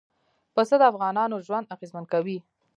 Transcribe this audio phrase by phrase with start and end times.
[0.53, 2.37] پسه د افغانانو ژوند اغېزمن کوي.